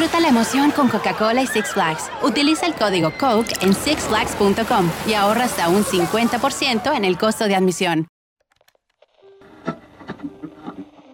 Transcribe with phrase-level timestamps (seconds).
[0.00, 2.10] Disfruta la emoción con Coca-Cola y Six Flags.
[2.22, 7.54] Utiliza el código COKE en sixflags.com y ahorra hasta un 50% en el costo de
[7.54, 8.06] admisión.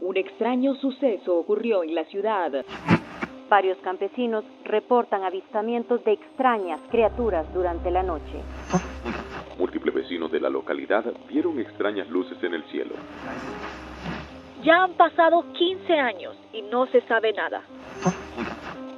[0.01, 2.65] Un extraño suceso ocurrió en la ciudad.
[3.51, 8.41] Varios campesinos reportan avistamientos de extrañas criaturas durante la noche.
[9.59, 12.95] Múltiples vecinos de la localidad vieron extrañas luces en el cielo.
[14.63, 17.65] Ya han pasado 15 años y no se sabe nada.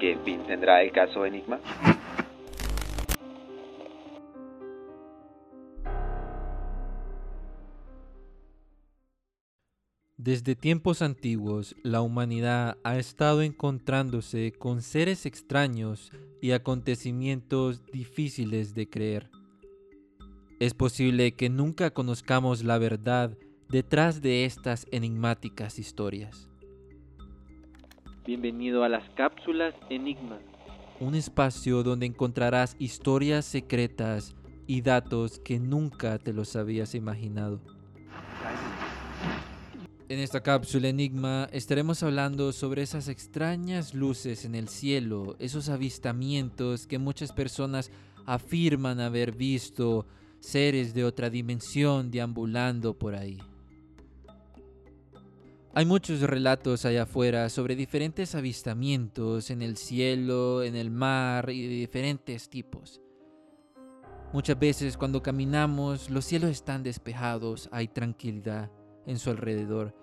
[0.09, 1.61] ¿Qué fin tendrá el caso Enigma?
[10.17, 16.11] Desde tiempos antiguos, la humanidad ha estado encontrándose con seres extraños
[16.41, 19.31] y acontecimientos difíciles de creer.
[20.59, 23.37] Es posible que nunca conozcamos la verdad
[23.69, 26.49] detrás de estas enigmáticas historias.
[28.29, 30.39] Bienvenido a las cápsulas Enigma.
[31.01, 34.35] Un espacio donde encontrarás historias secretas
[34.67, 37.59] y datos que nunca te los habías imaginado.
[40.11, 46.87] En esta cápsula Enigma estaremos hablando sobre esas extrañas luces en el cielo, esos avistamientos
[46.87, 47.91] que muchas personas
[48.27, 50.07] afirman haber visto,
[50.39, 53.39] seres de otra dimensión deambulando por ahí.
[55.75, 61.63] Hay muchos relatos allá afuera sobre diferentes avistamientos en el cielo, en el mar y
[61.63, 63.03] de diferentes tipos.
[64.33, 68.71] Muchas veces cuando caminamos los cielos están despejados, hay tranquilidad
[69.07, 69.95] en su alrededor.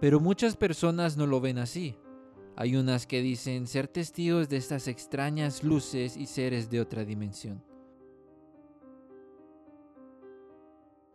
[0.00, 1.96] Pero muchas personas no lo ven así.
[2.56, 7.62] Hay unas que dicen ser testigos de estas extrañas luces y seres de otra dimensión.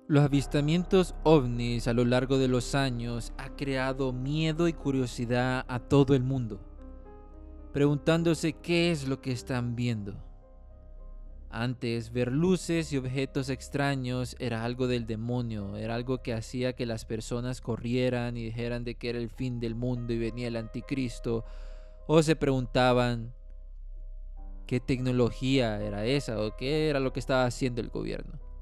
[0.06, 5.80] Los avistamientos ovnis a lo largo de los años ha creado miedo y curiosidad a
[5.80, 6.60] todo el mundo,
[7.72, 10.22] preguntándose qué es lo que están viendo.
[11.50, 16.86] Antes, ver luces y objetos extraños era algo del demonio, era algo que hacía que
[16.86, 20.58] las personas corrieran y dijeran de que era el fin del mundo y venía el
[20.58, 21.46] anticristo,
[22.08, 23.34] o se preguntaban
[24.68, 28.53] qué tecnología era esa o qué era lo que estaba haciendo el gobierno.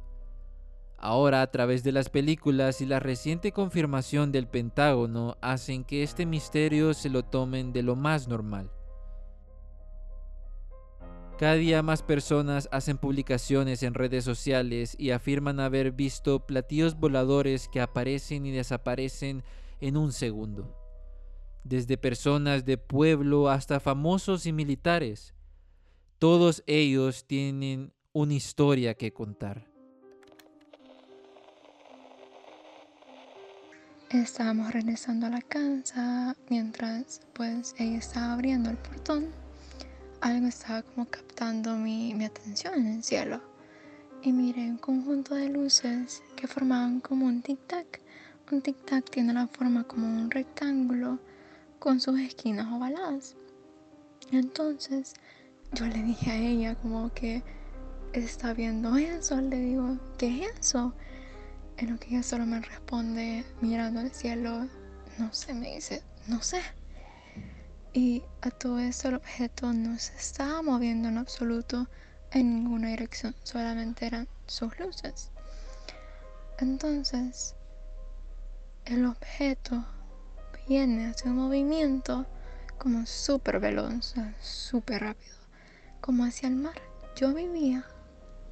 [1.04, 6.28] Ahora, a través de las películas y la reciente confirmación del Pentágono, hacen que este
[6.28, 8.70] misterio se lo tomen de lo más normal.
[11.40, 17.68] Cada día más personas hacen publicaciones en redes sociales y afirman haber visto platillos voladores
[17.68, 19.44] que aparecen y desaparecen
[19.80, 20.78] en un segundo.
[21.64, 25.34] Desde personas de pueblo hasta famosos y militares.
[26.20, 29.71] Todos ellos tienen una historia que contar.
[34.14, 39.42] Estábamos regresando a la casa mientras pues ella estaba abriendo el portón
[40.22, 43.42] algo estaba como captando mi, atención en el cielo.
[44.22, 48.00] Y miré un conjunto de luces que formaban como un tic-tac.
[48.52, 51.20] Un tic-tac tiene la forma como un rectángulo
[51.80, 53.36] con sus esquinas ovaladas.
[54.32, 55.16] Entonces
[55.74, 57.42] yo le dije a ella como que
[58.14, 59.42] está viendo eso.
[59.42, 60.94] Le digo, ¿qué es eso?
[61.82, 64.68] En lo que ella solo me responde mirando al cielo.
[65.18, 66.62] No sé, me dice, no sé.
[67.92, 71.88] Y a todo esto el objeto no se estaba moviendo en absoluto
[72.30, 75.32] en ninguna dirección, solamente eran sus luces.
[76.60, 77.56] Entonces,
[78.86, 79.84] el objeto
[80.68, 82.28] viene hacia un movimiento
[82.78, 85.36] como súper veloz, súper rápido,
[86.00, 86.80] como hacia el mar.
[87.16, 87.86] Yo vivía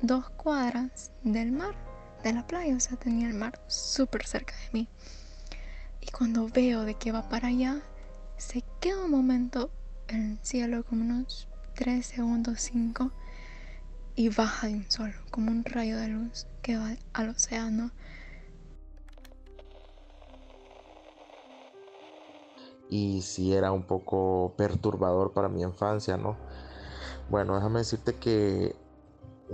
[0.01, 1.75] dos cuadras del mar,
[2.24, 4.88] de la playa, o sea, tenía el mar súper cerca de mí.
[6.01, 7.81] Y cuando veo de que va para allá,
[8.38, 9.71] se queda un momento
[10.07, 13.12] en el cielo, como unos 3 segundos, 5,
[14.16, 17.92] y baja de un solo, como un rayo de luz que va al océano.
[22.89, 26.38] Y si era un poco perturbador para mi infancia, ¿no?
[27.30, 28.75] Bueno, déjame decirte que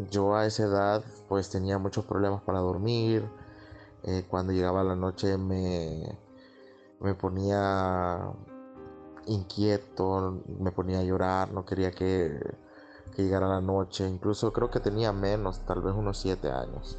[0.09, 3.29] yo a esa edad pues tenía muchos problemas para dormir.
[4.03, 6.17] Eh, cuando llegaba la noche me,
[6.99, 8.31] me ponía
[9.27, 12.39] inquieto, me ponía a llorar, no quería que,
[13.17, 16.97] llegara la noche, incluso creo que tenía menos, tal vez unos 7 años.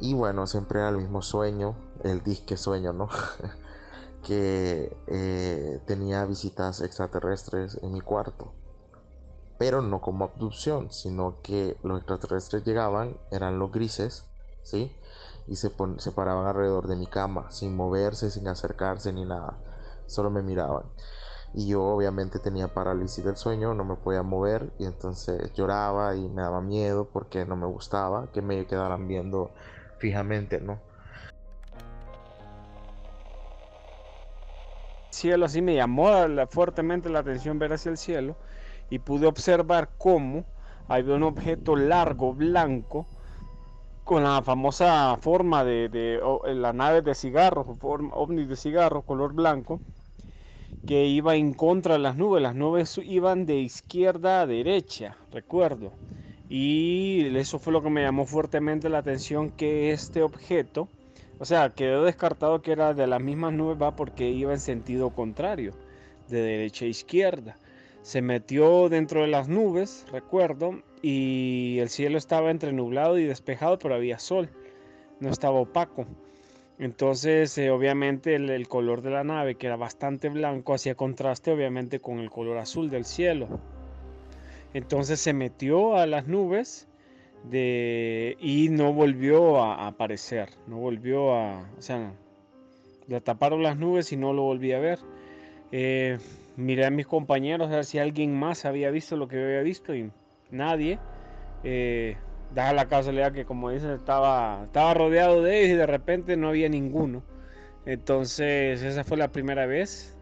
[0.00, 3.08] Y bueno, siempre era el mismo sueño, el disque sueño, ¿no?
[4.26, 8.52] que eh, tenía visitas extraterrestres en mi cuarto.
[9.58, 14.24] Pero no como abducción, sino que los extraterrestres llegaban, eran los grises,
[14.62, 14.94] ¿sí?
[15.46, 19.58] Y se, se paraban alrededor de mi cama, sin moverse, sin acercarse ni nada.
[20.06, 20.84] Solo me miraban.
[21.54, 26.28] Y yo obviamente tenía parálisis del sueño, no me podía mover y entonces lloraba y
[26.28, 29.52] me daba miedo porque no me gustaba que me quedaran viendo
[29.98, 30.78] fijamente, ¿no?
[35.16, 36.10] cielo así me llamó
[36.50, 38.36] fuertemente la atención ver hacia el cielo
[38.90, 40.44] y pude observar cómo
[40.88, 43.06] había un objeto largo, blanco,
[44.04, 46.20] con la famosa forma de,
[46.54, 49.80] la nave de cigarro, forma, ovni de cigarro, color blanco,
[50.86, 52.40] que iba en contra de las nubes.
[52.40, 55.92] Las nubes iban de izquierda a derecha, recuerdo.
[56.48, 60.88] Y eso fue lo que me llamó fuertemente la atención, que este objeto,
[61.40, 65.10] o sea, quedó descartado que era de las mismas nubes, va porque iba en sentido
[65.10, 65.74] contrario,
[66.28, 67.58] de derecha a izquierda.
[68.06, 73.80] Se metió dentro de las nubes, recuerdo, y el cielo estaba entre nublado y despejado,
[73.80, 74.48] pero había sol,
[75.18, 76.06] no estaba opaco.
[76.78, 81.98] Entonces, eh, obviamente, el, color de la nave, que era bastante blanco, hacía contraste, obviamente,
[81.98, 83.58] con el color azul del cielo.
[84.72, 86.86] Entonces se metió a las nubes
[87.42, 92.12] de, y no volvió a, aparecer, no volvió a, o sea,
[93.08, 95.00] le taparon las nubes y no lo volví a ver.
[95.72, 96.18] Eh,
[96.56, 99.62] miré a mis compañeros a ver si alguien más había visto lo que yo había
[99.62, 100.10] visto y
[100.50, 100.98] nadie.
[101.64, 102.16] Eh,
[102.54, 106.68] la casualidad que como dicen estaba, estaba rodeado de ellos y de repente no había
[106.68, 107.22] ninguno.
[107.84, 110.12] Entonces esa fue la primera vez.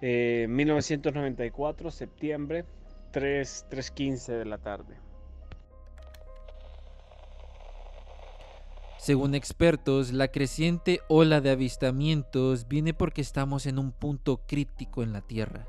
[0.00, 2.64] 1994, eh, septiembre,
[3.12, 4.96] 3, 3.15 de la tarde.
[9.02, 15.12] Según expertos, la creciente ola de avistamientos viene porque estamos en un punto crítico en
[15.12, 15.66] la Tierra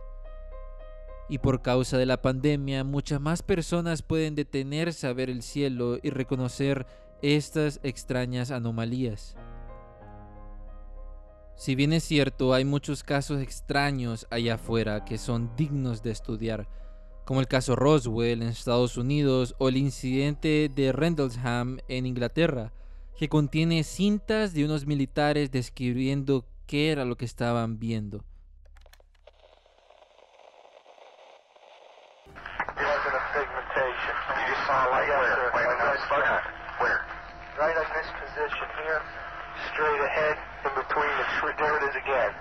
[1.28, 5.98] y por causa de la pandemia muchas más personas pueden detenerse a ver el cielo
[6.04, 6.86] y reconocer
[7.24, 9.36] estas extrañas anomalías.
[11.56, 16.70] Si bien es cierto, hay muchos casos extraños allá afuera que son dignos de estudiar,
[17.26, 22.74] como el caso Roswell en Estados Unidos o el incidente de Rendlesham en Inglaterra,
[23.18, 28.24] que contiene cintas de unos militares describiendo qué era lo que estaban viendo.
[39.74, 41.54] straight ahead in between the tree.
[41.58, 42.32] There it is again.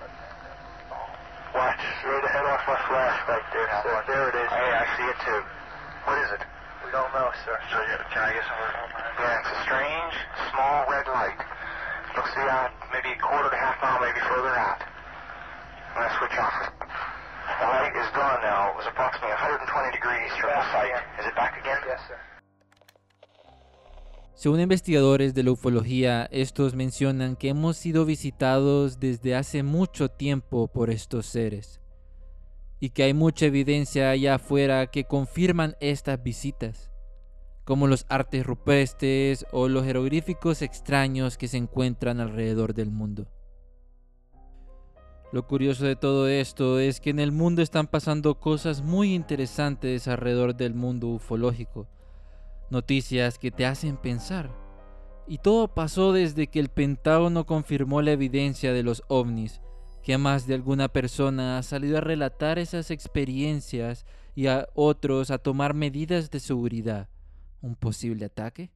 [1.54, 4.04] Watch, straight ahead off my flash right there, sir.
[4.08, 4.50] There it is.
[4.52, 5.42] Hey, I see it too.
[6.04, 6.51] What is it?
[6.84, 7.54] We don't know, sir.
[7.70, 8.58] So you, can I get some?
[9.18, 10.14] Yeah, it's a strange,
[10.50, 11.38] small red light.
[12.16, 14.82] Looks to be out maybe a quarter to half mile, maybe further out.
[14.82, 16.58] I'm going to switch off.
[17.60, 18.72] The light is gone now.
[18.72, 20.94] It was approximately 120 degrees from the site.
[21.20, 21.78] Is it back again?
[21.86, 22.18] Yes, sir.
[24.34, 30.66] Según investigadores de la ufología, estos mencionan que hemos sido visitados desde hace mucho tiempo
[30.66, 31.81] por estos seres
[32.82, 36.90] y que hay mucha evidencia allá afuera que confirman estas visitas,
[37.62, 43.28] como los artes rupestres o los jeroglíficos extraños que se encuentran alrededor del mundo.
[45.30, 50.08] Lo curioso de todo esto es que en el mundo están pasando cosas muy interesantes
[50.08, 51.86] alrededor del mundo ufológico
[52.68, 54.50] noticias que te hacen pensar.
[55.28, 59.60] Y todo pasó desde que el Pentágono confirmó la evidencia de los ovnis,
[60.02, 64.04] que más de alguna persona ha salido a relatar esas experiencias
[64.34, 67.08] y a otros a tomar medidas de seguridad.
[67.60, 68.70] ¿Un posible ataque?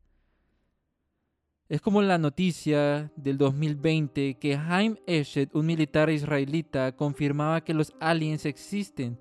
[1.68, 7.92] Es como la noticia del 2020 que Haim Eshed, un militar israelita, confirmaba que los
[7.98, 9.18] aliens existen,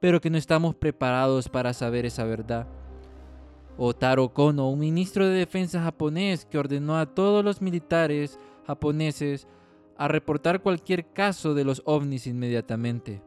[0.00, 2.66] pero que no estamos preparados para saber esa verdad
[3.76, 9.46] o Taro Kono, un ministro de defensa japonés que ordenó a todos los militares japoneses
[9.98, 13.22] a reportar cualquier caso de los ovnis inmediatamente.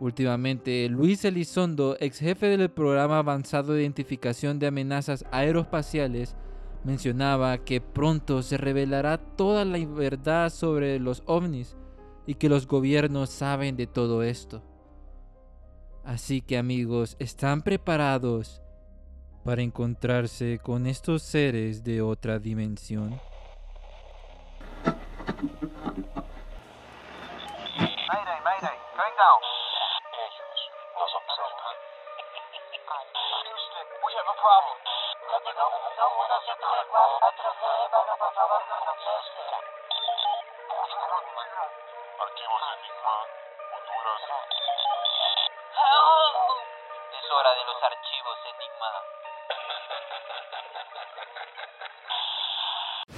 [0.00, 6.36] Últimamente, Luis Elizondo, ex jefe del programa avanzado de identificación de amenazas aeroespaciales,
[6.84, 11.76] mencionaba que pronto se revelará toda la verdad sobre los ovnis
[12.26, 14.64] y que los gobiernos saben de todo esto.
[16.04, 18.62] Así que amigos, ¿están preparados
[19.44, 23.18] para encontrarse con estos seres de otra dimensión.
[25.42, 25.58] Mayday,
[28.46, 29.40] mayday, going down.
[33.42, 34.78] Houston, we have a problem.
[47.18, 48.90] Es hora de los archivos Enigma.